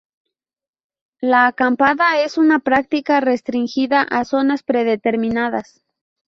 [1.19, 5.83] La acampada es una práctica restringidas a zonas predeterminadas.